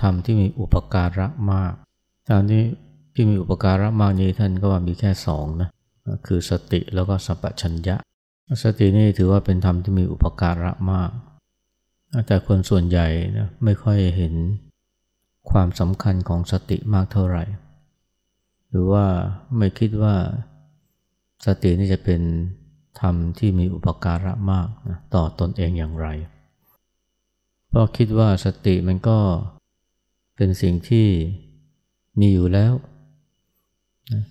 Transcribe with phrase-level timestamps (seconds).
[0.00, 1.72] ธรรมที่มีอุปการะมาก
[2.28, 2.62] ธรรมที่
[3.14, 5.70] ที่มีอุปการะมากนี้ท่านก็ว่ามีแค่สองนะ
[6.26, 7.96] คือสติแล้วก็สัพชัญญะ
[8.62, 11.10] สตินี่ถือว่าเป็นธรรมที่มีอุปการะมาก
[12.26, 13.06] แต่คนส่วนใหญ่
[13.38, 14.34] นะไม่ค่อยเห็น
[15.50, 17.44] ความสำคัญของสติมากเท่าไหร่
[18.68, 19.06] หรือว่า
[19.56, 20.14] ไม่คิดว่า
[21.46, 22.20] สตินี่จะเป็น
[23.00, 26.06] ธรรมที่มีอุปการะมากนะต่อตอนเองอย่างไร
[27.68, 29.18] เพราะคิดว่าสติมันก็
[30.36, 31.06] เป็นสิ่งที่
[32.20, 32.72] มีอยู่แล้ว
[34.12, 34.22] นะ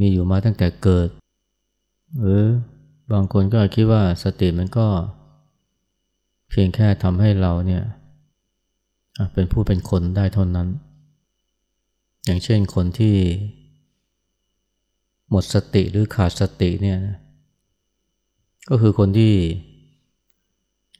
[0.00, 1.08] มีอยู่มาตั้งแต่เกิด
[2.20, 2.42] หรือ
[3.12, 4.86] บางคนก็คิดว่าสติมันก็
[6.50, 7.82] เพียงแค่ทำให้เราเนี่ย
[9.32, 10.68] เป็นผู้เป็นคนได้เท่านั้น
[12.24, 13.16] อย่างเช่นคนที่
[15.30, 16.98] หมดสติหรือขาดสติเนี่ย
[18.68, 19.34] ก็คือคนที่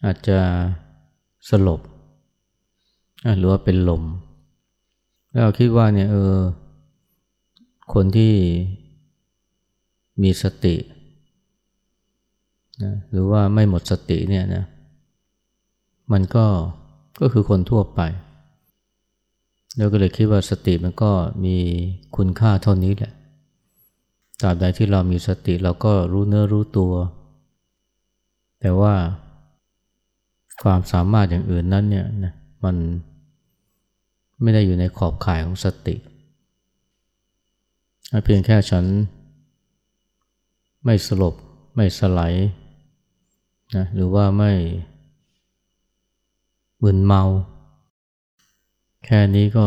[0.04, 0.38] อาจจะ
[1.48, 1.80] สลบ
[3.38, 4.02] หรือว่าเป็นลม
[5.32, 6.36] แล้วคิดว่าเนี่ยเออ
[7.92, 8.32] คนที่
[10.22, 10.76] มีสติ
[12.82, 14.64] นะหรือว่าไม่หมดสติเนี่ยนะ
[16.12, 16.46] มันก็
[17.20, 18.00] ก็คือคนทั่วไป
[19.76, 21.12] เราก็เลยคิดว่าสติมันก็
[21.44, 21.56] มี
[22.16, 23.12] คุณค่าเท่านี้แหละ
[24.40, 26.92] ตราบใดที่เรามีสติเราก็รู้เนื้อรู้ตัว
[28.60, 28.94] แต่ว่า
[30.62, 32.32] ความสามารถอย่างอื่นนั้นเนี่ยนะ
[32.64, 32.76] มัน
[34.44, 35.96] ไม่ได้อยู่ในขอบข่ายของสติ
[38.24, 38.84] เพียงแค่ฉัน
[40.84, 41.34] ไม่สลบ
[41.76, 42.34] ไม่สลาย
[43.76, 44.52] นะหรือว่าไม่
[46.82, 47.22] มึนเมา
[49.04, 49.66] แค่นี้ก็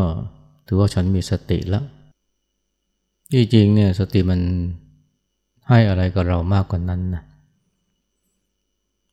[0.67, 1.85] ถือว่าฉันมีสติแล้ว
[3.31, 4.41] ที่จริงเนี่ยสติมัน
[5.69, 7.23] ให้อะไรกับเรามากกว่านั้นนะ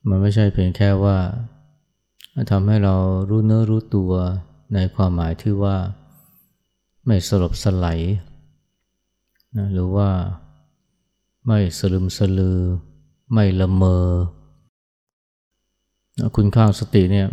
[0.07, 1.17] มันไม่ใช่เพียงแค่ว่า
[2.51, 2.95] ทำให้เรา
[3.29, 4.11] รู้เนื้อรู้ตัว
[4.73, 5.75] ในความหมายที่ว่า
[7.05, 7.99] ไม่สลบสลาย
[9.57, 10.09] นะหรือว่า
[11.47, 12.59] ไม่สลึมสลือ
[13.33, 14.05] ไม่ละเมอ
[16.35, 17.27] คุณค่าสติเนี่ย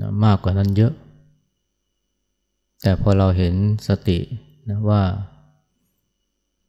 [0.00, 0.92] นะมากกว่านั้นเยอะ
[2.82, 3.54] แต่พอเราเห็น
[3.88, 4.18] สติ
[4.70, 5.02] นะว่า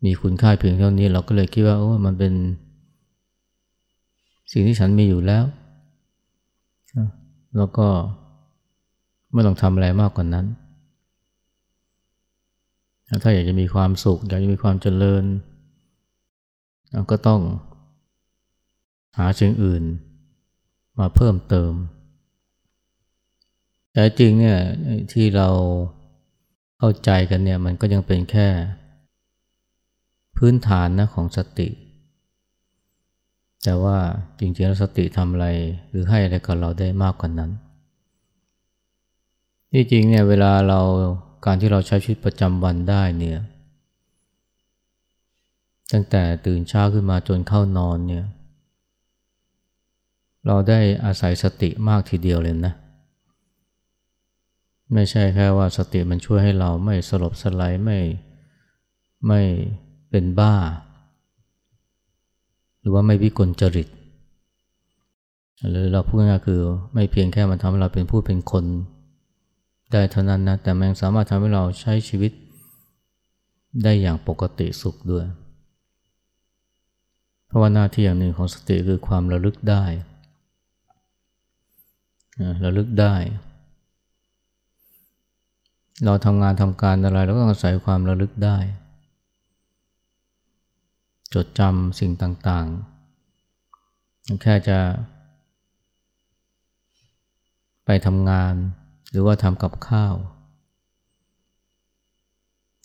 [0.06, 2.34] มีคุณค่าเพียงเท่านี้เราก็เลยคิดว่าโอ้มันเป็น
[4.52, 5.44] สิ่งที่ฉันมีอยู่แล้ว
[7.58, 7.88] แล้วก็
[9.36, 10.46] ไม่ต้องทำอะไรมากกว่านั้น
[13.24, 15.24] ถ้าอยากจะมีความสุข อยากจะมีความเจริญ
[17.12, 17.42] ก็ต้อง
[19.18, 19.84] หาสิ่งอื่น
[21.00, 21.74] มาเพิ่มเติม
[23.92, 24.60] แต่จริงเนี่ย
[25.14, 25.50] ที่เรา
[26.78, 28.48] เข้าใจกันเนี่ยมันก็ยังเป็นแค่
[30.38, 31.70] พื้นฐานนะของสติ
[33.64, 33.98] แต่ว่า
[34.40, 35.48] จริงๆแล้วสติทำอะไร
[35.90, 37.52] หรือให้อะไรกับเราได้มากกว่านั้น
[39.78, 40.80] ที่จริงเนี่ยเวลาเรา
[41.46, 43.40] การที่เราใช้ชีวิตประจำวันได้เนี่ย
[45.92, 48.26] ตั้งแต่ตื่นเช้าขึ้นมาจนเข้านอนเนี่ย
[50.48, 52.74] เราได้อาศัยสติมากทีเดียวเลยนะ
[54.94, 58.00] ไม่ใช่แค่ว่าสติมันช่วยให้เราไม่สลบสลายไม่
[59.28, 59.42] ไม่
[60.10, 60.56] เป็นบ้า
[62.80, 63.88] หรือว่าไม่วิกลจริต
[65.70, 66.62] หรือเราพูดง่ายคือ
[66.94, 68.66] ไม่เพียงแค่มันทำให้เราเป็นผู้เป็นคน
[69.92, 72.32] ได้เท่านั้นนะแต่มันสามารถทำให้เราใช้ชีวิต
[73.84, 75.26] ได้อย่างปกติสุขด้วย
[77.46, 79.84] เพราะว่าหน้าที่อย่างหนึ่งของสติคือความระลึกได้
[82.66, 83.16] ระลึกได้
[86.06, 88.58] เราทำงานทำการอะไรเราก็อาศัยความระลึกได้
[91.34, 94.80] จดจำสิ่งต่างๆ แค่จะ
[97.86, 98.54] ไปทำงาน
[99.16, 100.16] รือว่าทำกับข้าว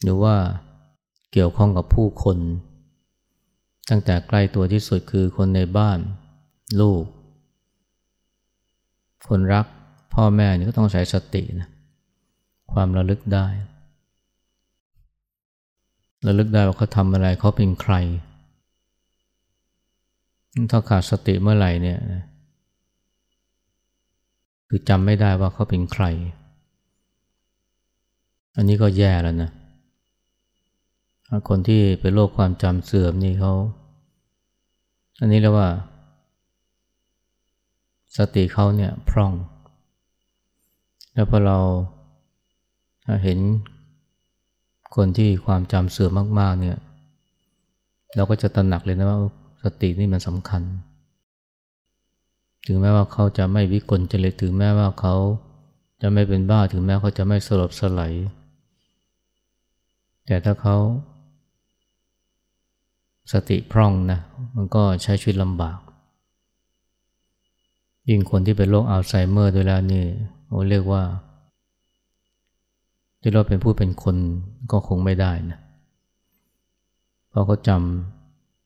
[0.02, 0.36] หรือว่า
[1.32, 2.38] เกี่ยวข้องกับผู้คน
[3.90, 5.98] ตั้งแต่ใกล้ตัวที่สุดคือคนในบ้าน
[6.80, 7.04] ลูก
[9.28, 9.66] คนรัก
[10.14, 11.68] พ่อแม่นี่ก็ต้องใช้สตินะ
[12.72, 13.46] ความระลึกได้
[16.26, 17.94] ระลึกได้ว่าเขาทำอะไรเขาเป็นใคร
[20.70, 21.98] ถ้าขาดสติเมื่อไหร่เนี่ย
[24.72, 26.04] คือจำไม่ได้ว่าเขาเป็นใคร
[28.56, 29.50] อันนี้ก็แย่แล้วนะ
[31.48, 33.52] คนที่เป็นโรคความจำเสื่อมนี่เขา
[35.20, 35.68] อันนี้เรียกว่า
[38.16, 39.32] สติเขาเนี่ยพร่อง
[41.14, 41.58] แล้วพอเรา
[43.22, 43.38] เห็น
[44.96, 46.78] คนที่ความจำเสื่อมมาก ๆ เนี่ย
[48.16, 49.18] เราก็จะตระหนักเลยนะว่า
[49.64, 50.62] สตินี่มันสำคัญ
[52.66, 55.14] ถึงแม้ว่าเขาจะไม่วิกลจริตถึงแม้ว่าเขา
[56.02, 58.12] จะไม่เป็นบ้าถึงแม้เขาจะไม่สลบสลาย
[60.26, 60.76] แต่ถ้าเขา
[63.32, 64.20] สติพร่องนะ
[64.56, 65.78] มันก็ใช้ชีวิตลำบาก
[68.08, 70.04] ยิ่งคนที่เป็นโรคอัลไซเมอร์ด้วยแล้วนี่
[70.46, 71.02] โอ้เรียกว่า
[73.20, 74.16] ที่เราเป็นผู้เป็นคน
[74.72, 75.58] ก็คงไม่ได้นะ
[77.28, 77.70] เพราะเขาจ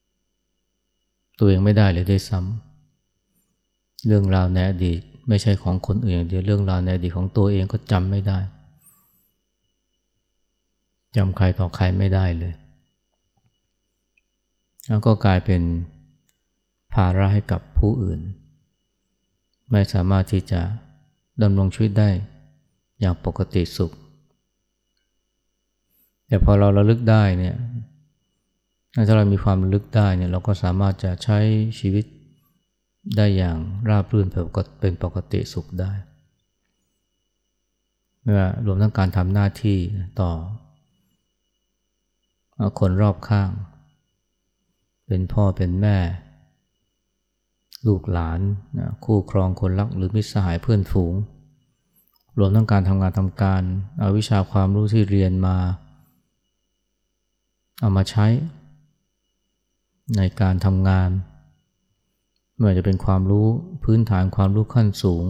[0.01, 2.64] ำตัวเองไม่ได้เลยด้วยซ้ำ
[4.05, 8.39] เรื่องราวในอดีตไม่ใช่ของคนอื่นอย่างเดียวเรื่องราวในอดีตของตัวเองก็จำไม่ได้
[11.15, 12.53] จำใครต่อใครไม่ได้เลย
[14.87, 15.61] แล้วก็กลายเป็น
[16.93, 18.19] ภาระให้กับผู้อื่น
[19.71, 20.61] ไม่สามารถที่จะ
[21.41, 22.09] ดำรงชีวิตได้
[22.99, 23.91] อย่างปกติสุข
[26.27, 27.55] แต่พอเราระลึกได้เนี่ย
[29.07, 31.39] ถ้าเรามีความระลึกได้เนี่ยเราก็สามารถจะใช้
[31.79, 32.05] ชีวิต
[33.15, 33.57] ได้อย่าง
[33.89, 34.27] ราบรื่น
[34.81, 35.91] เป็นปกติสุขได้
[38.21, 39.77] ไม่ว่ารวมทั้งการทำหน้าที่
[40.21, 40.31] ต่อ
[42.79, 43.49] คนรอบข้าง
[45.07, 45.97] เป็นพ่อเป็นแม่
[47.87, 48.39] ลูกหลาน
[49.05, 51.13] คู่ครองคนรักหรือมิตรสหายเพื่อนฝูง
[52.39, 53.61] รวมทั้งการทำงานทำการ
[53.99, 55.57] เอาวิชาความรู้ที่เรียนมา
[57.79, 58.25] เอามาใช้
[60.17, 61.09] ในการทำงาน
[62.55, 63.47] ไม่ว่าจะเป็นความรู้
[63.83, 65.25] พื้นฐานความรู้ขั้นสูง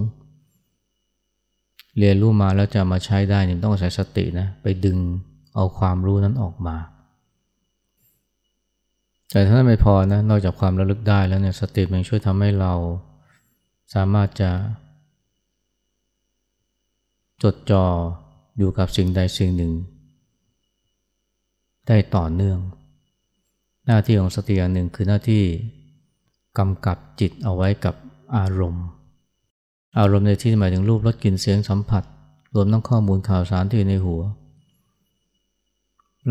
[1.98, 4.98] เรียนรู้มาแล้วจะมาใช้ได้เนี่ยต้องใช้สตินะไปดึง
[5.56, 6.78] เอาความรู้นั้นออกมา
[9.32, 12.74] แต่ถ้าไม่พอนะนอกจากความระลึกได้แล้วเนี่ยสติมันช่วยทำให้เรา
[13.94, 14.52] สามารถจะ
[17.44, 17.86] จดจ่อ
[18.58, 19.74] อยู่กับสิ่งใดสิ่งหนึ่ง
[21.88, 22.60] ได้ต่อเนื่อง
[23.86, 25.44] หน้าที่ของสติอย่างหนึ่งคือหน้าที่
[26.58, 27.96] กำกับจิตเอาไว้กับ
[28.38, 28.86] อารมณ์
[30.00, 32.04] อารมณ์ในที่หมายถึงรูปรสกลิ่นเสียงสัมผัส
[32.56, 34.22] รวมทั้งข้อมูลข่าวสารที่อยู่ในหัว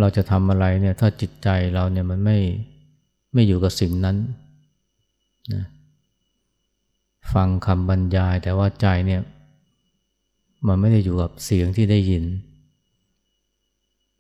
[0.01, 2.39] เราจะทำอะไรเนี่ยถ้าจิตใจเราเนี่ยมันไม่
[3.33, 4.17] ไม่อยู่กับสิ่งนั้น
[5.53, 5.65] นะ
[7.33, 9.21] ฟังคำบรรยายแต่ว่าใจเนี่ย
[10.67, 12.25] มันไม่ได้อยู่กับเสียงที่ได้ยิน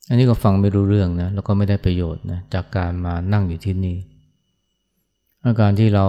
[0.08, 3.96] อันนี้ก็ฟังไม่รู้เรื่องนะแล้วก็ไม่ได้ประโยชน์นะจากการมานั่งอยู่ที่นี่
[5.46, 6.06] อาการที่เรา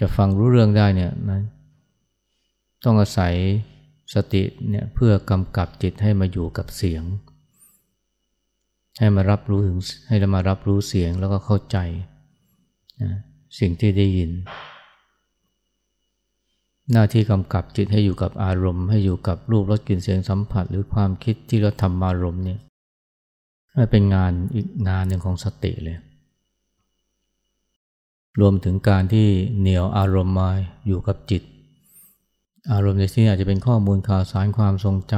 [0.00, 1.40] จะฟังรู้เรื่องได้เนี่ยมัน
[2.84, 3.34] ต้องอาศัย
[4.14, 7.02] สติเนี่ยเพื่อกำกับจิตให้มาอยู่กับเสียง
[8.98, 11.78] ให้มารับรู้ถึงให้เรามารับรู้เสียงแล้วก็เข้าใจ
[13.02, 13.12] นะ
[13.58, 14.30] สิ่งที่ได้ยิน
[16.92, 22.58] หน้าที่กำกับจิตให้อยู่กับอารมณ์ ให้อยู่กับรูปรสกลิ่นเสียงสัมผัส หรือความคิดที่เราทำอารมณ์เนี่ย
[23.90, 25.96] เป็นงานอีกงานหนึ่งของสติเลย
[28.40, 29.28] รวมถึงการที่
[29.58, 30.50] เหนียวอารมณ์มา
[30.86, 31.42] อยู่กับจิต
[32.72, 35.14] อารมณ์ในที่นี้อาจจะเป็นข้อมูลข่าวสารความทรงจ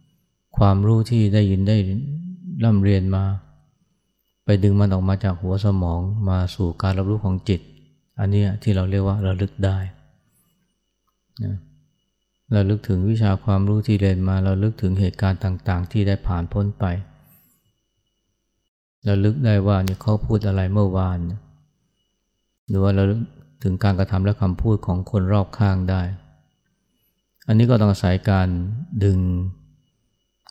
[0.00, 1.76] ำความรู้ที่ได้ยินได้
[2.64, 3.24] ร่ำเรียนมา
[4.44, 6.00] ไปดึงมันออกมาจากหัวสมอง
[6.30, 7.60] มาสู่การรับรู้ของจิต
[8.18, 9.78] อันนี้ที่เราเรียกว่าระลึกได้
[11.44, 11.56] นะ
[12.52, 16.84] เราลึกถึงวิชาความรู้ที่เรียนมา เราลึกถึงเหตุการณ์ต่าง ๆ ที่ได้ผ่านพ้นไป
[19.04, 23.02] เราลึกได้ว่าเนี่ยเขาพูดอะไรเมื่อวานเหรือว่าเรา
[23.62, 26.02] ถึงการกระทำและคำพูดของคนรอบข้างได้
[27.46, 28.48] อันนี้ก็ต้องอาศัยการ
[29.04, 29.18] ดึง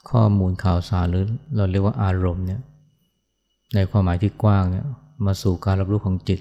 [0.09, 2.61] ข้อมูลข่าวสารหรือเราเรียกว่าอารมณ์เนี่ย
[3.75, 4.85] ในความหมายที่กว้างเนี่ย
[5.25, 6.39] มาสู่การรับรู้ของจิต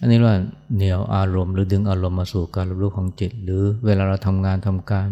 [0.00, 0.36] อันนี้ว่า
[0.74, 5.08] เหนี่ยวอารมณ์หรือดึงอารมณ์มาสู่การรับรู้ของจิต หรือเวลาเราทำงานทำการ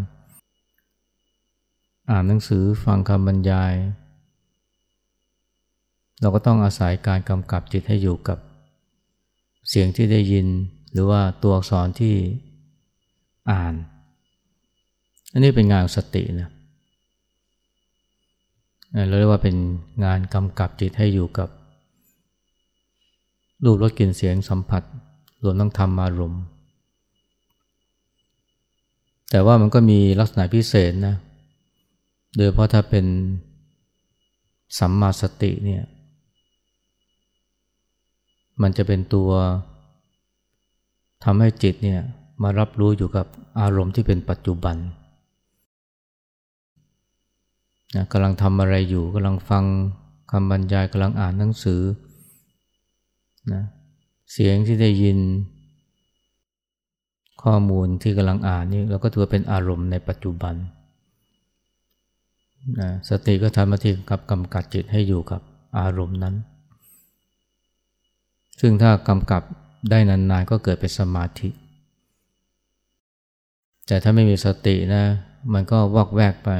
[2.11, 3.75] อ่านหนังสือฟังคำบรรยาย
[6.21, 8.39] เราก็ต้องอาศัยการกำกับจิตให้อยู่กับ
[9.69, 10.47] เสียงที่ได้ยิน
[10.93, 12.15] หรือว่าตัวอักษรที่
[13.51, 13.75] อ่าน
[15.33, 16.51] อันนี้เป็นงานสตินะ
[19.09, 19.57] เราเรียกว่าเป็น
[20.05, 21.49] งานกำกับจิตให้อยู่กับ
[23.65, 24.83] รูปรสกลิ่นเสียงสัมผัส
[25.43, 26.43] รวมทั้งธรรมอารมณ์
[29.31, 31.17] แต่ว่ามันก็มีลักษณะพิเศษนะ
[32.37, 33.07] โดยเพราะถ้าเป็น
[34.79, 35.83] สัมมาสติเนี่ย
[38.63, 39.31] มันจะเป็นตัว
[41.25, 42.01] ทำให้จิตเนี่ย
[42.43, 43.27] มารับรู้อยู่กับ
[43.61, 44.77] อารมณ์ที่เป็นปัจจุบัน
[47.95, 49.65] นะกำลังทำอะไรอยู่กำลังฟัง
[50.31, 51.83] คำบรรยายกำลังอ่านหนังสือ
[53.53, 53.63] นะ
[54.33, 55.19] เสียงที่ได้ยิน
[57.43, 60.55] ข้อมูลที่กำลังอ่านนี่เราก็ถือเป็นอารมณ์ในปัจจุบัน
[62.81, 65.41] นะสติก็ทำหน้าที่กับกำกับจิตให้อยู่กับ
[65.79, 66.35] อารมณ์นั้น
[68.65, 69.43] ซึ่งถ้ากำกับ
[69.91, 71.49] ได้นานๆก็เกิดเป็นสมาธิ
[73.87, 75.05] แต่ถ้าไม่มีสตินะ
[75.53, 76.51] มันก็วอกแวกไป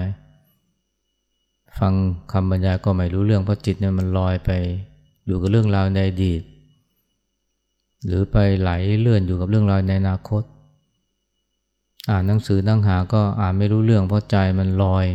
[1.79, 1.93] ฟัง
[2.33, 4.51] คำบรรยายก็ไม่รู้เรื่องเพราะจิตเนี่ยมันลอยไป
[5.27, 6.43] อยู่กับเรื่องราวในอดีต
[8.07, 10.43] หรือไปไหลเลื่อนอยู่กับเรื่องราวในอนาคต
[12.11, 15.07] อ่านหนังสือนั่งหาก็อ่านไม่รู้เรื่องเพราะใจมันลอย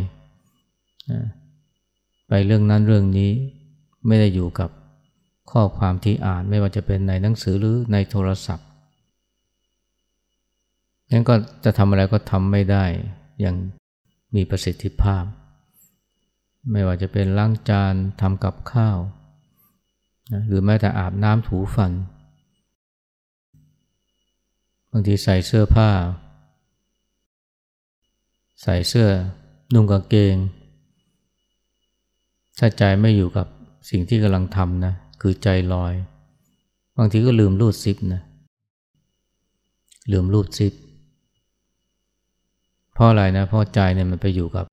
[2.28, 3.30] ไปเรื่องนั้นเรื่องนี้
[4.06, 4.70] ไม่ได้อยู่กับ
[5.50, 8.66] ข้อความที่อ่านไม่ว่าจะเป็นในหนังสือหรือในโทรศัพท์
[11.10, 12.84] งั้นก็จะทำอะไรก็ทำไม่ได้
[13.40, 13.56] อย่าง
[14.34, 15.24] มีประสิทธิภาพ
[16.72, 18.98] ไม่ว่าจะเป็นล้างจานทำกับข้าว
[20.32, 21.92] นะหรือแม้แต่อาบน้ำถูฟัน
[24.90, 25.90] บางทีใส่เสื้อผ้า
[28.62, 29.08] ใส่เสื้อ
[29.74, 30.36] นุ่งกางเกง
[32.58, 33.46] ถ้าใจไม่อยู่กับ
[33.90, 35.92] สิ่งที่กำลังทำนะ คือใจลอย
[36.96, 38.22] บางทีก็ลืมรูดซิปนะ
[40.12, 40.72] ลืมรูดซิป
[42.92, 44.64] เพราะอะไรนะเพราะใจเนี่ยมันไปอยู่กับ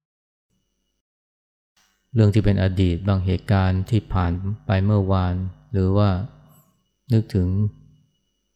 [2.13, 4.31] เรื่องที่เป็นอดีตบางเหตุการณ์ที่ผ่าน
[4.65, 5.35] ไปเมื่อวาน
[5.71, 6.09] หรือว่า
[7.13, 7.47] นึกถึง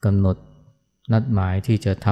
[0.06, 0.38] กำหนด
[1.14, 2.08] นัดหมายที่จะท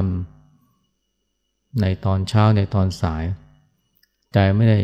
[0.88, 3.24] ำในตอนเช้าในตอนสาย
[4.34, 4.80] ใจไม่ได้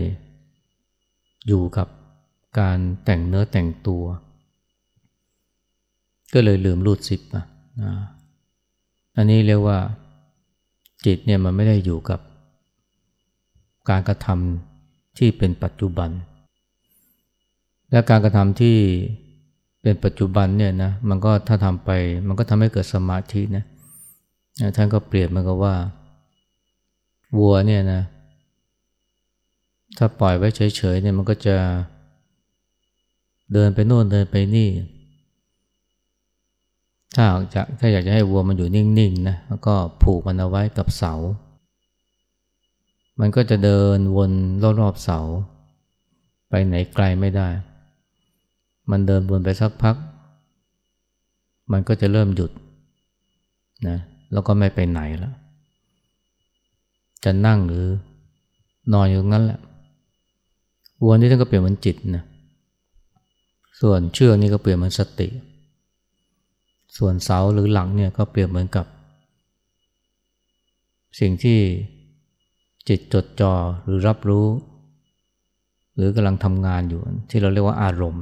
[1.47, 1.87] อยู่กับ
[2.59, 4.03] การแต่งเนื้อแต่งตัว
[6.33, 7.45] ก็เลยลืมรูดซิปอะ
[9.17, 9.77] อันนี้เรียกว่า
[11.05, 12.19] จิตเนี่ยมันไม่ได้อยู่กับ
[13.89, 16.09] การกระทำที่เป็นปัจจุบัน
[17.91, 18.77] และการกระทำที่
[19.81, 21.89] เป็นปัจจุบันเนี่ยนะมันก็ถ้าทำไป
[22.27, 23.65] มันก็ทำให้เกิดสมาธินะ
[24.75, 25.75] ท่านก็เปรียบมันก็ว่า
[27.37, 28.01] วัวเนี่ยนะ
[29.97, 31.55] ถ้าปล่อยไว้เฉยๆเนี่ยมันก็จะ
[33.53, 34.69] เดินไปโน่นเดินไปนี่
[37.15, 41.13] ถ้าอยากถ้าอยากจะให้วัวมันอยู่นิ่งๆนะแล้วก็ผูกมันเอาไว้กับเสา
[43.19, 44.31] มันก็จะเดินวน
[44.81, 45.19] รอบๆเสา
[46.49, 47.47] ไปไหนไกลไม่ได้
[48.91, 49.95] มันเดินวนไปสักพัก
[51.71, 52.51] มันก็จะเริ่มหยุด
[53.87, 53.97] นะ
[54.31, 55.33] แล้วก็ไม่ไปไหนแล้ว
[57.23, 57.85] จะนั่งหรือ
[58.93, 59.59] นอนอยู่ตรงนั้นแหละ
[61.03, 62.23] วัวนี่ท่านก็เปลี่ยนเหมือนจิตนะ
[63.81, 65.27] ส่วนเชือกนี่ก็เปรียบเหมือนสติ
[66.97, 68.85] ส่วนเสาหรือหลังเนี่ยก็เปรียบเหมือนกับ
[71.19, 71.59] สิ่งที่
[72.87, 74.47] จิตจดจ่อหรือรับรู้
[75.95, 78.21] หรือกำลังทำงานอยู่ที่เราเรียกว่าอารมณ์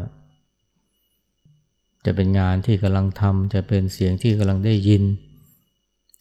[2.05, 5.03] จะเป็นงานที่กำลังทำจะเป็นเสียงที่กำลังได้ยิน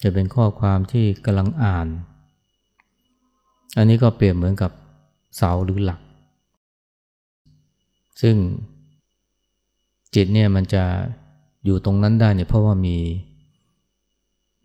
[0.03, 1.87] จะเป็นข้อความที่กำลังอ่าน
[3.77, 4.71] อันนี้ก็เปรียบเหมือนกับ
[5.37, 6.01] เสาหรือหลัก
[8.23, 8.37] ซึ่ง
[10.15, 10.85] จิตเนี่ยมันจะ
[11.65, 12.97] อยู่ตรงนั้นได้เนี่ยเพราะว่ามี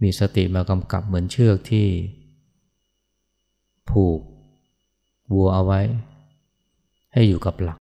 [0.02, 1.88] มีสติมากำกับเหมือนเชือกที่
[3.90, 4.20] ผูก
[5.34, 5.82] วัวเอาไว้
[7.14, 7.78] ให้อยู่กับหลัก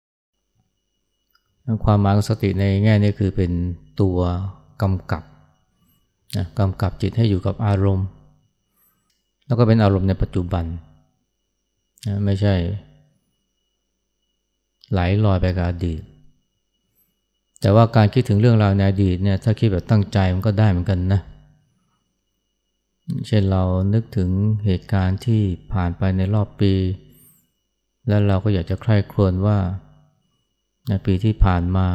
[1.84, 3.50] ความหมายของสติในแง่นี้คือเป็น
[4.00, 4.18] ตัว
[4.82, 5.24] กำกับ
[6.36, 8.08] นะกำกับจิตให้อยู่กับอารมณ์
[9.46, 10.64] แล้วก็เป็นอารมณ์ในปัจจุบัน
[12.06, 12.54] นะไม่ใช่
[14.90, 16.02] ไหลลอยไปกับอดีต
[17.64, 21.20] แต่ว่าการคิดถึงเรื่องราวในอดีตเนี่ยถ้าคิดแบบตั้งใจมันก็ได้เหมือนกันนะ
[23.26, 23.62] เช่นเรา
[23.94, 24.30] นึกถึง
[24.66, 25.42] เหตุการณ์ที่
[25.72, 26.72] ผ่านไปในรอบปี
[28.08, 29.58] แล้วเราก็อยากจะใคร่ครวญว่า
[30.88, 31.86] ในปีที่ผ่านมา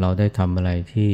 [0.00, 1.12] เราได้ทำอะไรที่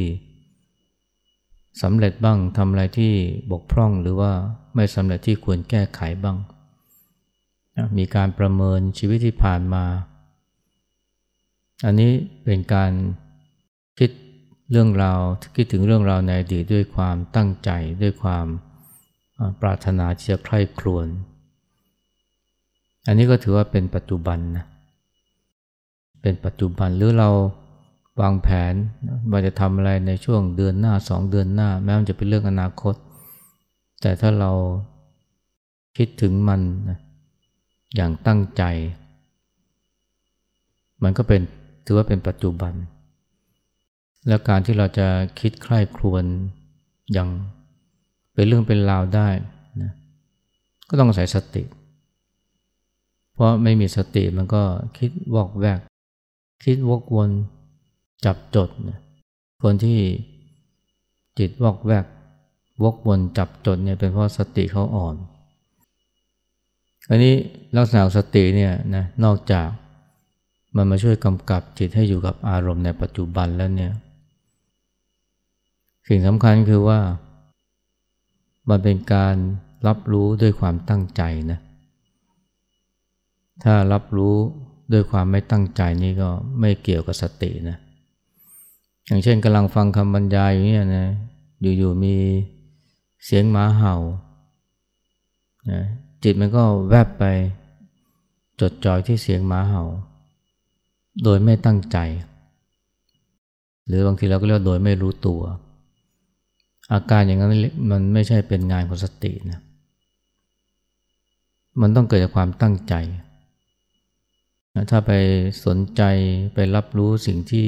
[1.81, 3.13] สำเร็จบ้างทำอะไรที่
[3.51, 4.31] บกพร่องหรือว่า
[4.75, 6.37] ไม่สำเร็จที่ควรแก้ไขบ้าง
[7.97, 9.85] มีการประเมินชีวิตที่ผ่านมา
[11.85, 12.11] อันนี้
[12.43, 12.91] เป็นการ
[13.99, 14.11] คิด
[14.71, 15.19] เรื่องราว
[15.55, 17.69] คิดถึงเรื่องราวในอดีตด้วยความตั้งใจ
[18.01, 18.45] ด้วยความ
[19.61, 21.07] ปรารถนาที่จะใคร่ครวญ
[23.07, 24.65] อันนี้ก็ถือว่าเป็นปัจจุบันนะ
[26.21, 27.29] เป็นปัจจุบันหรือเรา
[28.21, 28.73] วางแผน
[29.31, 32.95] ว่าจะทำอะไรในช่วงเดือนหน้าสองเดือนหน้า แม้มันจะเป็นเรื่องอนาคต
[34.01, 34.51] แต่ถ้าเรา
[35.97, 36.61] คิดถึงมัน
[37.95, 38.63] อย่างตั้งใจ
[41.03, 41.41] มันก็เป็น
[41.85, 42.73] ถือว่าเป็นปัจจุบัน
[44.27, 45.07] และการที่เราจะ
[45.39, 46.23] คิดใคร่ครวญ
[47.13, 47.29] อย่าง
[48.33, 49.29] เป็นเรื่องเป็นราวได้
[49.81, 49.91] นะ
[50.89, 51.63] ก็ต้องอาศัยสติ
[53.33, 54.63] เพราะไม่มีสติมันก็
[54.97, 55.79] คิดวอกแวก
[56.63, 57.29] คิดวกวน
[58.25, 58.99] จับจดนะ
[59.63, 59.99] คนที่
[61.39, 62.05] จิตวอกแวก
[62.83, 65.15] วกวนจับจดเนี่ยเป็นเพราะสติเขาอ่อน
[67.09, 67.33] อันนี้
[67.77, 69.67] ลักษณะสติเนี่ยนะนอกจาก
[70.75, 73.91] มันมาช่วยกำกับจิตให้อยู่กับอารมณ์ในปัจจุบันแล้วเนี่ย
[76.07, 76.99] สิ่งสำคัญคือว่า
[78.69, 79.35] มันเป็นการ
[79.87, 81.21] รับรู้ด้วยความตั้งใจ
[81.51, 81.59] นะ
[83.63, 84.35] ถ้ารับรู้
[84.93, 87.77] ด้วยความไม่ตั้งใจนี่ก็ไม่เกี่ยวกับสตินะ
[89.07, 91.07] อย่างเช่นกำลังฟังคำบรรยายอยู่เนี่ยนะ
[91.77, 92.15] อยู่ๆมี
[93.25, 93.95] เสียงหมาเห่า
[95.71, 95.81] นะ
[96.23, 97.23] จิตมันก็แวบไป
[98.61, 99.83] จดจ่อยที่เสียงหมาเห่า
[101.23, 101.97] โดยไม่ตั้งใจ
[103.87, 105.41] หรือบางทีเราก็เรียกโดยไม่รู้ตัว
[106.93, 107.51] อาการอย่างนั้น
[107.91, 109.59] มันไม่ใช่เป็นงานของสตินะ
[111.81, 112.93] มันต้องเกิดจากความตั้งใจ
[114.89, 115.11] ถ้าไป
[115.65, 116.01] สนใจ
[116.53, 117.67] ไปรับรู้สิ่งที่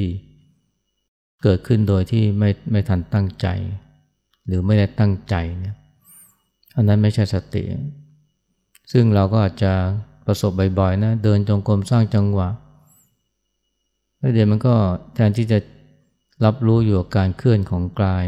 [1.43, 3.47] เกิดขึ้นโดยที่ไม่ไม่ทันตั้งใจ
[4.45, 5.75] หรือไม่ได้ตั้งใจเนี่ย
[6.75, 7.63] อันนั้นไม่ใช่สติ
[8.91, 9.73] ซึ่งเราก็อาจจะ
[10.25, 12.49] ประสบบ่อยๆนะเดินจงกรมสร้างจังหวะ
[14.19, 14.75] แล้วเดี๋ยวมันก็
[15.15, 15.59] แทนที่จะ
[16.45, 18.25] รับรู้อยู่กับการเคลื่อนของกาย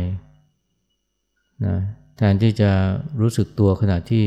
[1.65, 1.75] นะ
[2.17, 2.71] แทนที่จะ
[3.21, 4.25] รู้สึกตัวขณะที่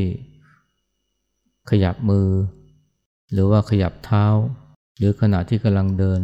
[1.71, 2.29] ขยับมือ
[3.33, 4.27] หรือว่าขยับเท้า
[4.99, 6.21] หรือขณะที่กำลังเดิน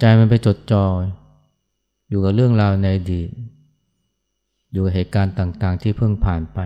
[0.00, 0.84] ใจมันไปจดจ่อ
[2.08, 3.30] อยู่กับเรื่องราวในอดีต
[4.72, 6.58] อยู่กับเหตุการณ์ต่างๆ ที่เพิ่งผ่านไป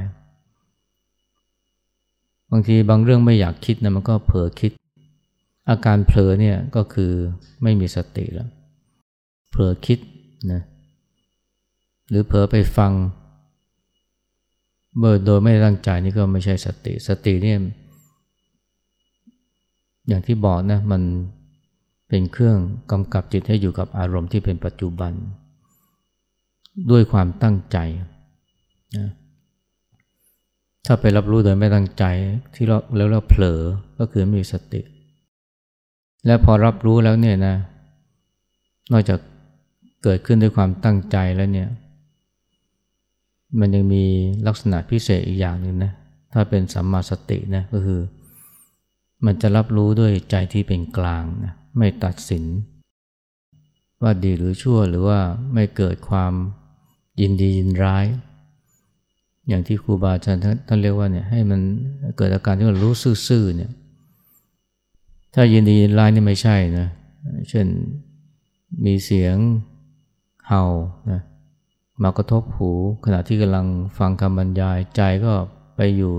[2.51, 4.73] บางทีบางเรื่องไม่อยากคิดนะมันก็เผลอคิด
[5.69, 7.13] อาการเผลอเนี่ยก็คือ
[7.63, 8.49] ไม่มีสติแล้ว
[9.51, 9.99] เผลอคิด
[10.53, 10.63] นะ
[12.09, 12.93] หรือเผลอไปฟัง
[14.99, 17.59] เมื่อโดยไม่ตั้งใจนี่ก็ไม่ใช่สติ สติเนี่ย
[20.09, 21.03] อย่างที่บอกนะมัน
[22.09, 22.57] เป็นเครื่อง
[22.91, 25.13] กำกับจิตให้อยู่กับอารมณ์ที่เป็นปัจจุบัน
[26.91, 27.79] ด้วยความตั้งใจ
[28.97, 29.09] นะ
[30.87, 32.05] ถ้าไปรับรู้โดยไม่ตั้งใจ
[32.55, 33.61] ที่เราแล้วเราเผลอ
[33.99, 34.81] ก็คือไม่มีสติ
[36.27, 37.55] และพอรับรู้แล้วเนี่ยนะ
[38.93, 39.19] นอกจาก
[40.03, 41.69] เกิดขึ้นด้วยความตั้งใจแล้วเนี่ย
[43.59, 44.05] มันยังมี
[44.47, 45.93] ลักษณะพิเศษอีกอย่างหนึ่งนะ
[46.33, 48.01] ถ้าเป็นสัมมาสตินะก็คือ
[49.25, 52.45] มันจะรับรู้ด้วยใจที่เป็นกลางนะไม่ตัดสิน
[54.03, 55.19] ว่าดีหรือชั่วหรือว่า
[55.55, 56.33] ไม่เกิดความ
[57.21, 58.07] ยินดียินร้าย
[59.49, 61.61] อย่างที่ครูบาอาจารย์ท่านเรียกว่าเนี่ยให้มัน
[62.17, 62.93] เกิดอาการที่มันรู้
[63.29, 63.71] ซื่อๆเนี่ย
[65.35, 66.87] ถ้ายินดียินร้ายนี่ไม่ใช่นะ
[67.51, 67.67] เช่น
[68.85, 69.37] มีเสียง
[70.47, 70.65] เห่า
[71.13, 71.21] นะ
[72.03, 72.71] มากระทบหู
[73.05, 73.67] ขณะที่กำลัง
[73.99, 75.33] ฟังคำบรรยายใจก็
[75.77, 76.15] ไปอยู่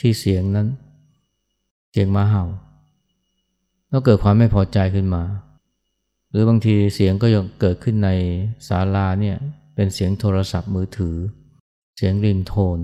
[0.00, 0.66] ที่เสียงนั้น
[1.90, 2.44] เสียงมาเห่า
[3.88, 5.22] แล้วเกิดความไม่พอใจขึ้นมา
[6.30, 8.10] หรือบางทีเสียงก็ยังเกิดขึ้นใน
[8.68, 9.36] ศาลาเนี่ย
[9.74, 11.16] เป็นเสียงโทรศัพท์มือถือ
[11.96, 12.78] เสียงริงโทน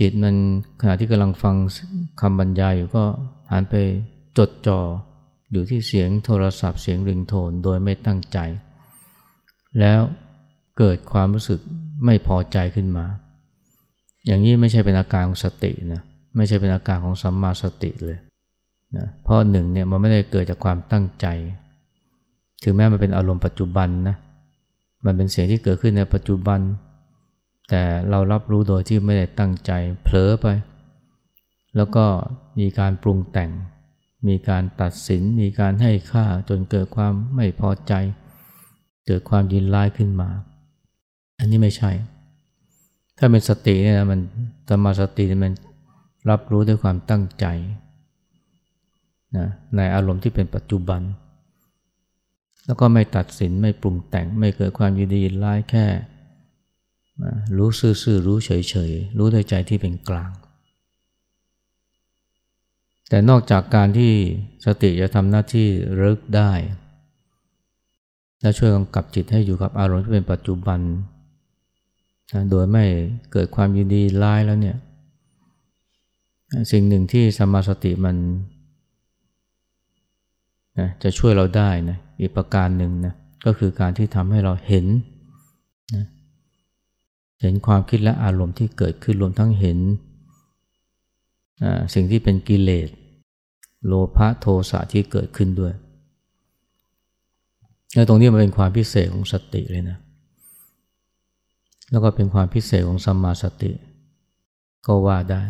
[0.00, 0.36] จิตมัน
[0.80, 1.56] ขณะที่กำลังฟัง
[2.20, 3.04] คำบรรยายอยู่ก็
[3.50, 3.74] หันไป
[4.38, 4.80] จดจ่อ
[5.52, 8.38] อยู่ที่เสียงโทรศัพท์เสียงริงโทนโดยไม่ตั้งใจ
[9.80, 10.00] แล้ว
[10.78, 11.60] เกิดความรู้สึก
[12.04, 13.04] ไม่พอใจขึ้นมา
[14.26, 16.02] อย่างนี้ไม่ใช่เป็นอาการของสตินะ
[16.36, 18.18] ไม่ใช่เป็นอาการของสัมมาสติเลย
[18.96, 21.26] นะเพราะหนึ่งเนี่ยมันไม่ได้เกิดจากความตั้งใจ
[22.62, 24.16] ถึงแม้มันเป็นอารมณ์ปัจจุบันนะ
[25.04, 26.60] มันเป็นเสียงที่เกิดขึ้นในปัจจุบัน
[27.68, 30.46] แต่เรารับรู้โดยที่ไม่ได้ตั้งใจเผลอไป
[31.76, 32.04] แล้วก็
[32.58, 33.50] มีการปรุงแต่ง
[34.28, 37.92] มีการตัดสิน มีการให้ค่าจนเกิดความไม่พอใจ
[39.06, 40.28] เกิดความยินร้ายขึ้นมา
[41.38, 41.90] อันนี้ไม่ใช่
[43.18, 44.20] ถ้าเป็นสติเนี่ยมัน
[44.68, 45.52] สมาสติมัน
[46.30, 47.46] รับรู้ด้วยความตั้งใจ
[49.36, 51.02] นะในอารมณ์ที่เป็นปัจจุบัน
[52.66, 55.86] แล้วก็ไม่ตัดสินไม่ปรุงแต่งไม่เกิดความยินดียินร้ายแค่
[57.56, 60.30] รู้ซื่อๆรู้เฉยๆ รู้ด้วยใจที่เป็นกลาง
[63.08, 64.12] แต่นอกจากการที่
[64.66, 65.68] สติจะทำหน้าที่
[66.00, 66.52] รึกได้
[68.40, 70.80] และช่วยกำกับจิตให้อยู่กับอารมณ์ที่เป็นปัจจุบัน
[72.50, 72.84] โดยไม่
[73.32, 74.76] เกิดความยินดีร้ายแล้วเนี่ย
[76.72, 78.16] สิ่งหนึ่งที่สมาสติมัน
[80.78, 84.86] นะจะช่วยเราได้นะอีกประการหนึ่งนะก็คือการที่ทำให้เราเห็น
[85.94, 86.04] นะ
[87.40, 89.78] เห็นความคิดและอารมณ์ที่เกิดขึ้นรวมทั้งเห็น
[91.94, 92.88] สิ่งที่เป็นกิเลส
[93.86, 95.72] โลภะโทสะที่เกิดขึ้นด้วย
[97.94, 99.98] แล้วตรงนี้มันเป็นความพิเศษของสติเลยนะ
[101.90, 103.72] แล้วก็เป็นความพิเศษของสัมมาสติ
[104.86, 105.42] ก็ว่าได้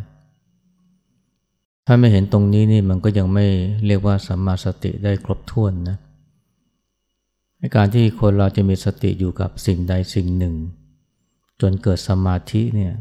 [1.86, 3.46] ถ้าไม่เห็นตรงนี้นี่มันก็ยังไม่
[3.86, 5.96] เรียกว่าสัมมาสติได้ครบถ้วนนะ
[7.76, 10.54] การที่คนเราจะมีสติอยู่กับสิ่งใดสิ่งหนึ่ง
[11.60, 12.94] จนเกิดสมาธิเนี่ย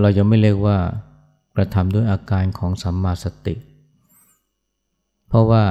[0.00, 0.78] เรายังไม่เรียกว่า
[1.56, 3.54] กระทำด้วยอาการของสัมมาสติ
[5.28, 5.64] เพราะว่า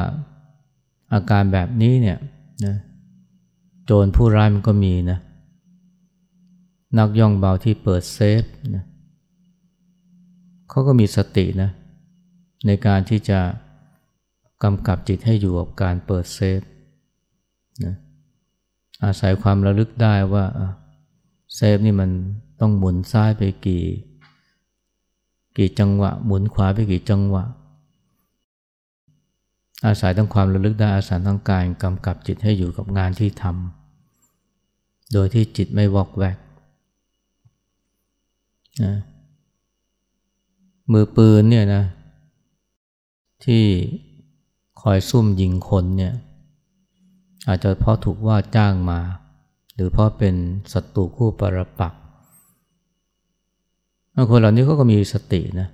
[1.14, 2.18] อาการแบบนี้เนี่ย
[2.66, 2.76] นะ
[3.86, 5.20] โจรผู้ร้ายมันก็มีนะ
[6.98, 8.44] นักย่องเบาที่เปิดเซฟ
[8.76, 8.84] นะ
[10.70, 11.70] เขาก็มีสตินะ
[12.68, 13.40] ในการที่จะ
[14.64, 16.62] กำกับจิตให้อยู่กับการเปิดเซฟ
[17.86, 17.96] นะ
[19.04, 20.46] อาศัยความระลึกได้ว่า
[21.56, 22.10] เซฟนี่มัน
[22.60, 23.84] ต้องหมุนซ้ายไปกี่
[25.58, 27.44] กี่จังหวะ หมุนขวาไปกี่จังหวะ
[29.86, 36.38] อาศัยทั้งความระลึกได้อาศัยทั้งการกำกับจิตให้อยู่กับงานที่ทำโดยที่จิตไม่วอกแวก
[38.84, 38.96] นะ
[40.92, 41.84] มือปืนเนี่ยนะ
[43.46, 43.64] ที่
[44.82, 46.14] คอยซุ่มยิงคนเนี่ย
[47.48, 49.00] อาจจะเพราะถูกว่าจ้างมา
[49.76, 50.36] หรือเพราะเป็น
[50.74, 51.94] ศัตรูคู่ปรปัก
[54.30, 55.68] คนเหล่านี้เขาก็มีสตินะ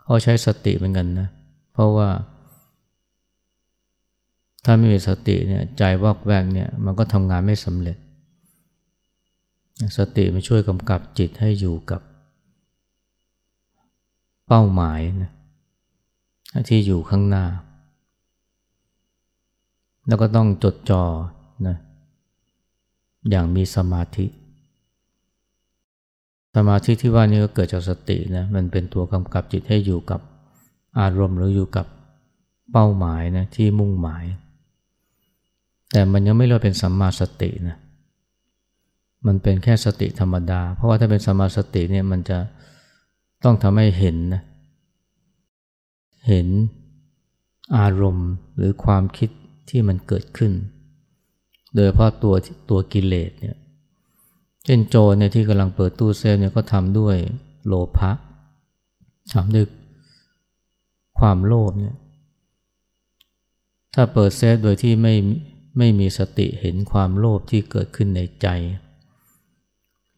[0.00, 1.28] เขาใช้สติเหมือนกันนะ
[1.72, 2.08] เพราะว่า
[4.64, 7.96] ถ้าไม่มีสติเนี่ยใจวอกแวกเนี่ยมันก็ทำงานไม่สำเร็จ
[9.98, 12.00] สติมันช่วยกำกับจิตให้อยู่กับ
[14.48, 15.30] เป้าหมายนะ
[16.68, 17.44] ที่อยู่ข้างหน้า
[20.06, 21.02] แล้วก็ต้องจดจ่อ
[21.66, 21.76] นะ
[23.30, 24.26] อย่างมีสมาธิ
[26.54, 30.20] สมาธิที่ว่านี้ก็เกิดจากสตินะมันเป็นตัวกำกับจิตให้อยู่กับ
[31.00, 31.86] อารมณ์หรืออยู่กับ
[32.72, 34.24] เป้าหมายนะที่มุ่งหมาย
[35.92, 37.76] แต่มันยังไม่เรียกเป็นสัมมาสตินะ
[39.26, 42.38] มันเป็นแค่สติธรรมดา เพราะว่าถ้าเป็นสัมมาสติเนี่ยมันจะ
[43.44, 44.42] ต้องทำให้เห็นนะ
[46.28, 46.46] เห็น
[47.78, 49.30] อารมณ์หรือความคิด
[49.70, 50.52] ที่มันเกิดขึ้น
[51.74, 52.34] โดยเพราะตัว
[52.70, 53.56] ตัวกิเลสเนี่ย
[54.64, 57.16] เช่นโจรเนี่ยที่กำลังเปิดตู้เซฟเนี่ยก็ทำด้วย
[57.66, 58.10] โลภะ
[59.34, 59.66] ทำด้วย
[61.18, 61.96] ความโลภเนี่ย
[63.94, 65.14] ถ้าเปิดเซฟโดยที่ไม่
[65.80, 68.48] ไม่มีสติเห็นความโลภที่เกิดขึ้นในใจ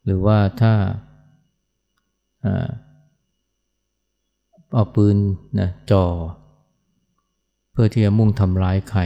[0.05, 0.75] หรือว่าถ้า
[4.75, 5.17] เอาปืน
[5.61, 6.05] นะจ่อ
[7.73, 9.01] เพื่อที่จะมุ่งทำร้ายใคร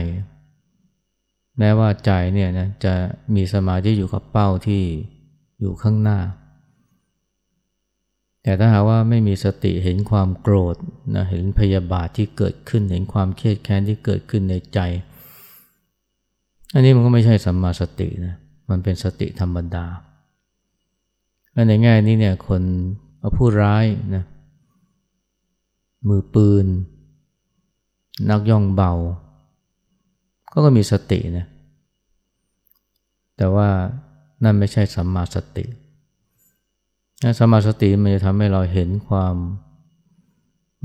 [1.57, 2.93] แม้ว่าใจเนี่ยนะจะ
[3.35, 4.83] มีสมาธิอยู่กับเป้าที่
[5.59, 6.19] อยู่ข้างหน้า
[8.43, 10.75] แต่ถ้าหากว่าไม่มีสติเห็นความโกรธ
[11.15, 14.79] นะเห็นพยาบาทที่เกิดขึ้นเห็นความเครียดแค้นที่เกิดขึ้นในใจ
[16.73, 18.35] อันนี้มันก็ไม่ใช่สัมมาสตินะ
[18.69, 19.85] มันเป็นสติธรรมดา
[21.53, 22.61] และในแง่นี้เนี่ยคน
[23.37, 24.23] ผู้ร้ายนะ
[26.07, 26.65] มือปืน
[28.29, 28.93] นักย่องเบา
[30.51, 31.45] ก็ก็มีสตินะ
[33.37, 33.69] แต่ว่า
[34.43, 35.65] นั่นไม่ใช่สัมมาสติ
[37.39, 39.35] สัมมาสติมันจะทำให้เราเห็นความ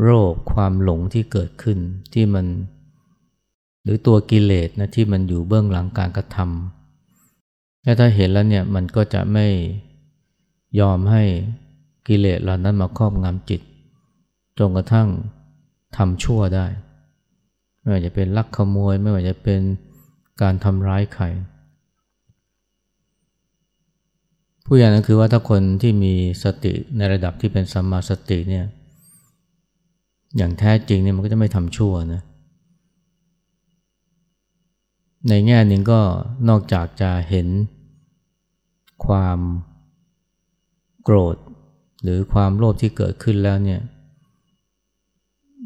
[0.02, 1.78] โรคความหลงที่เกิดขึ้น
[2.12, 2.46] ที่มัน
[3.82, 9.46] หรือตัวกิเลสนะที่มันอยู่เบื้องหลังการกระทำและถ้าเห็นแล้วเนี่ยมันก็จะไม่
[10.80, 11.22] ยอมให้
[12.08, 13.60] กิเลสเหล่านั้นมาครอบงำจิต
[14.58, 15.08] จนกระทั่ง
[15.96, 16.66] ทำชั่วได้
[17.80, 19.60] ไม่ว่าจะเป็นลักขโมย ไม่ว่าจะเป็น
[20.42, 21.24] การทำร้ายใคร
[24.66, 26.14] ผู้ใหญ่นั้นคือว่าถ้าคนที่มี
[26.44, 28.64] สติในระดับที่เป็นสัมมาสติเนี่ย
[30.36, 32.22] อย่างแท้จริงเนี่ยมันก็จะไม่ทำชั่วนะ
[35.28, 36.00] ในแง่หนึ่งก็
[36.48, 37.48] นอกจากจะเห็น
[39.06, 39.38] ความ
[41.04, 41.36] โกรธ
[42.02, 43.80] หรือความโลภที่เกิดขึ้นแล้วเนี่ย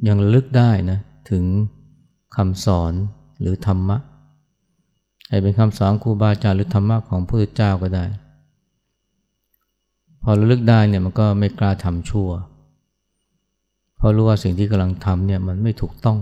[0.08, 0.98] ยังลึกได้นะ
[1.30, 1.44] ถึง
[2.36, 2.92] คำสอน
[3.40, 3.98] หรือธรรมะ
[5.28, 8.04] ให้เป็นคำสอนครูบาอาจารย์หรือธรรมะของพระพุทธเจ้าก็ได้
[10.22, 12.30] พอระลึกได้เนี่ยมันก็ไม่กล้าทำชั่ว
[13.96, 16.18] เพราะรู้ว่าสิ่งที่กำลังทำเนี่ยมันไม่ถูกต้อง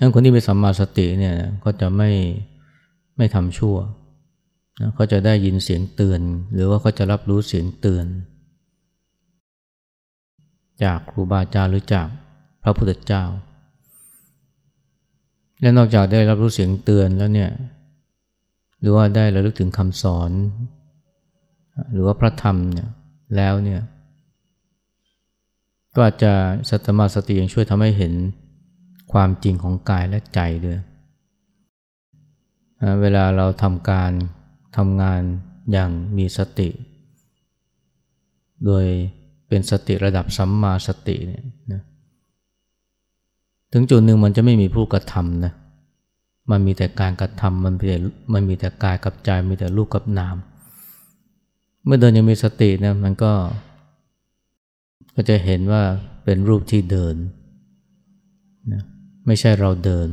[0.00, 1.34] ดังคนที่มีสัมมาสติเนี่ย
[1.64, 2.10] ก็จะไม่
[3.16, 3.76] ไม่ทำชั่ว
[4.80, 6.20] นะเขาจะได้ยินเสียงเตือน
[6.52, 8.06] หรือว่าเขาจะรับรู้เสียงเตือน
[10.84, 12.08] จากครูบาอาจารย์หรือจาก
[12.62, 13.24] พระพุทธเจ้า
[15.60, 17.50] และนอกจากได้รับรู้เสียงเตือนแล้วเนี่ย
[18.80, 20.30] หรือว่าได้ระลึกถึงคำสอน
[21.92, 22.88] หรือว่าพระธรรมเนี่ย
[23.36, 23.80] แล้วเนี่ย
[25.94, 26.32] ก็อาจจะ
[26.68, 28.12] สัตมาสติยังช่วยทำให้เห็น
[29.12, 30.78] ความจริงของกายและใจด้วย
[33.00, 34.12] เวลาเราทำการ
[34.76, 35.20] ทำงาน
[35.72, 36.68] อย่างมีสติ
[38.64, 38.84] โดย
[39.48, 41.82] เป็นสติระดับสัมมาสติเนี่ยนะ
[43.72, 45.52] ถึงจุดหนึ่งมันจะไม่มีผู้กระทำนะ
[46.50, 47.98] มันมีแต่การกระทำมันมีแต่
[48.32, 50.36] มันมีแต่กายกับใจมีแต่รูปกับนาม
[51.84, 53.32] เมื่อเดินยังมีสตินะมันก็
[55.14, 55.82] ก็จะเห็นว่า
[56.24, 57.16] เป็นรูปที่เดิน
[58.72, 58.82] นะ
[59.28, 60.08] ไม่ใช่เราเดิน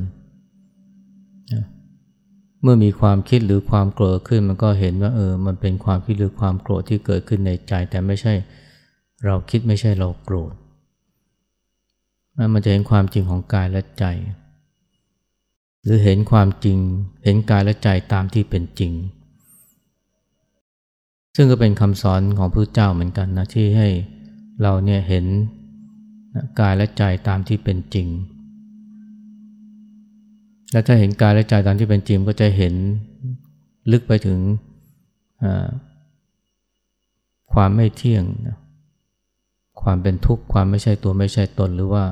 [2.61, 8.33] เมื่อมีความคิดหรือความโกรธขึ้นมันก็เห็นว่าเออ มันเป็นความคิดหรือความโกรธที่เกิดขึ้นในใจ แต่ไม่ใช่
[9.25, 10.53] เราคิดไม่ใช่เราโกรธ
[12.53, 14.05] มันจะเห็นความจริงของกายและใจ
[15.83, 16.77] หรือเห็นความจริง
[17.23, 18.93] เห็นกายและใจตามที่เป็นจริง
[21.35, 23.89] ซึ่งก็เป็นคำสอนของพระเจ้าเหมือนกันนะที่ให้
[24.61, 25.25] เราเนี่ยเห็น
[26.59, 28.07] กายและใจตามที่เป็นจริง
[30.71, 32.73] และถ้าเห็นกายและใจตามที่เป็นจริงก็จะเห็น
[33.91, 34.39] ลึกไปถึง
[37.53, 38.23] ความไม่เที่ยง
[39.81, 42.05] ความเป็นทุกข์ ความไม่ใช่ตัวไม่ใช่ตนหรือว่า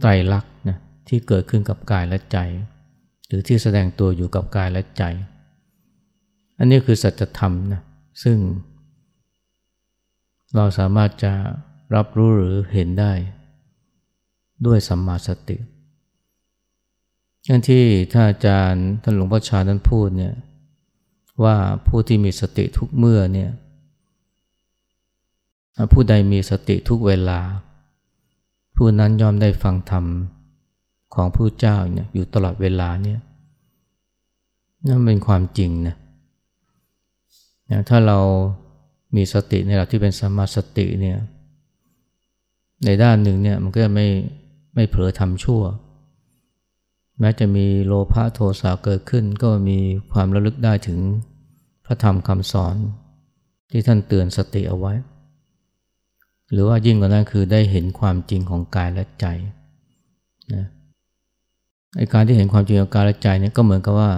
[0.00, 2.38] ไตรลักษณ์นะที่เกิดขึ้นกับกายและใจ
[3.26, 5.04] หรือที่แสดงตัวอยู่กับกายและใจ
[6.58, 7.82] อันนี้คือสัจธรรมนะ
[8.22, 8.38] ซึ่ง
[10.54, 11.32] เราสามารถจะ
[11.94, 13.12] รับรู้หรือเห็นได้
[14.66, 15.56] ด้วยสัมมาสติ
[17.48, 17.82] ย่างที่
[18.12, 20.34] ท่านอาจารย์ท่านหลวงพ่อชาท่านพูดเนี่ย
[21.44, 21.56] ว่า
[21.86, 23.50] ผู้ที่มีสติทุกเมื่อเนี่ย
[25.92, 27.40] ผู้ใดมีสติทุกเวลา
[28.76, 30.04] ผู้นั้นยอมได้ฟังธรรม
[31.14, 33.20] ของผู้เจ้าเนี่ยอยู่ตลอดเวลาเนี่ย
[34.86, 35.96] นั่นเป็นความจริงนะ
[37.88, 38.18] ถ้าเรา
[39.16, 41.18] มีสติในระดับที่เป็นสมาสติเนี่ย
[42.84, 44.06] ในด้านหนึ่งเนี่ยมันก็ไม่
[44.74, 45.62] ไม่เผลอทำชั่ว
[47.20, 49.78] แม้จะมีโลภะโทสะเกิดขึ้น ก็มี
[50.12, 50.98] ความระลึกได้ถึง
[51.86, 52.76] พระธรรมคำสอน
[53.70, 54.92] ที่ท่านเตือนสติเอาไว้
[56.52, 59.26] หรือว่ายิ่งกว่านั้นคือได้เห็นความจริงของกายและใจ
[60.54, 60.64] นะ
[61.96, 64.10] ไอการที่เห็นความจริงของกายและใจเนี่ยก็เหมือนกับว่า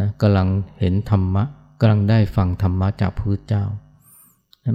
[0.00, 1.44] นะกำลังเห็นธรรมะ
[1.80, 3.64] กำลังได้ฟังธรรมะจากพระเจ้า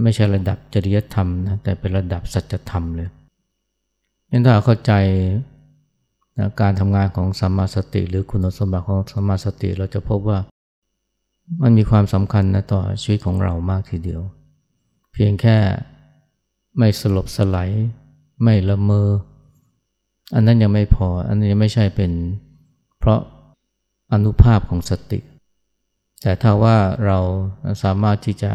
[0.04, 3.10] ไม่ใช่ระดับจริยธรรมนะแต่เป็นระดับสัจธรรมเลย
[4.32, 4.94] งั้นถ้าเข้าใจ
[6.38, 10.40] นะการทำงานของสัมมาสติ หรือคุณสมบัติของสัมมาสติ เราจะพบว่า
[11.62, 14.22] มันมีความสำคัญนะต่อชีวิตของเรามากทีเดียว
[15.14, 15.58] เพียงแค่
[16.78, 17.70] ไม่สลบสลาย
[18.44, 19.10] ไม่ละเมอ
[20.34, 22.12] อันนั้นยังไม่พอ อันนี้ไม่ใช่เป็น
[23.00, 23.20] เพราะ
[24.14, 25.20] อนุภาพของสติ
[26.22, 27.20] แต่ถ้าว่าเรา
[27.84, 28.52] สามารถที่จะ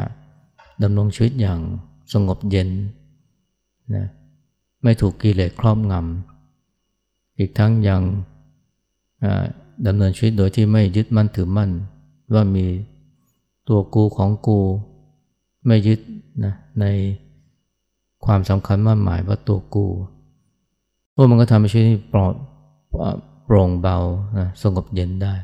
[0.83, 1.61] ดำรงชีวิตอย่าง
[2.13, 2.69] สงบเย็น
[3.95, 4.07] นะ
[4.83, 6.38] ไม่ถูกกิเลสครอบงำ
[7.39, 8.03] อีกทั้งยัง
[9.87, 11.71] ดำเนินชีวิตโดยที่ไม่ยึดมั่นถือมั่น
[12.35, 12.67] ว่ามี
[13.69, 14.61] ตัวกูของกู
[15.67, 16.01] ไม่ยึด
[16.45, 16.85] นะใน
[18.25, 19.87] ความสำคัญมั่นหมายว่าตัวกู
[21.15, 22.35] พวกมันก็ทำให้ชีวิตปลอด
[23.45, 23.97] โปร่งเบา
[24.39, 25.35] นะสงบเย็นได้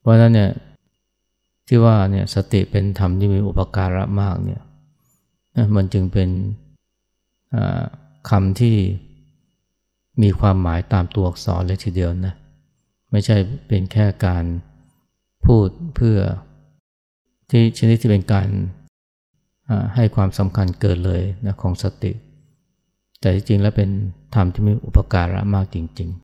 [0.00, 0.50] เพราะฉะนั้นเนี่ย
[1.68, 4.62] ที่ว่าเนี่ยสติเป็นธรรมที่มีอุปการะมากเนี่ย
[5.76, 6.28] มันจึงเป็น
[8.30, 8.76] คำที่
[10.22, 12.34] มีความหมายตามตัวอักษรเลยทีเดียวนะ
[13.10, 13.36] ไม่ใช่
[13.68, 14.44] เป็นแค่การ
[15.46, 16.18] พูดเพื่อ
[17.50, 18.48] ที่ชนิดที่เป็นการ
[19.94, 22.12] ให้ความสำคัญเกินเลยนะของสติ
[23.20, 23.90] แต่จริงๆแล้วเป็น
[24.34, 26.18] ธรรมที่มีอุปการะมากจริงๆ